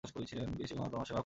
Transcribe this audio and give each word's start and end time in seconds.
পিসিমা, 0.03 0.41
আমি 0.43 0.89
তোমার 0.89 1.05
সেবা 1.05 1.09
করিব। 1.09 1.19